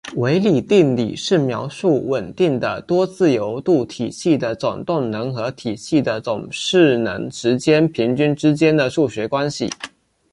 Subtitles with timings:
[0.15, 9.69] 维里定理是描述稳定的多自由度体系的总动能和体系的总势能时间平均之间的数学关系。